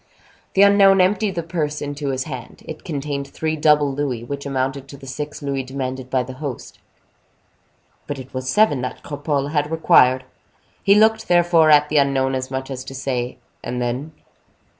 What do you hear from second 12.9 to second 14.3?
say, "And then?"